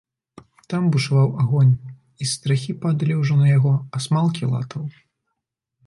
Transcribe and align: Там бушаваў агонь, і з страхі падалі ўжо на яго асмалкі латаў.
Там 0.73 0.87
бушаваў 0.95 1.27
агонь, 1.43 1.75
і 2.23 2.31
з 2.31 2.31
страхі 2.37 2.77
падалі 2.87 3.21
ўжо 3.21 3.41
на 3.45 3.49
яго 3.57 3.79
асмалкі 4.01 4.53
латаў. 4.57 4.83